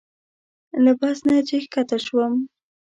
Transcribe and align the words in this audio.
له 0.83 0.91
بس 0.99 1.17
نه 1.27 1.37
چې 1.47 1.55
ښکته 1.63 1.97
شوم. 2.05 2.33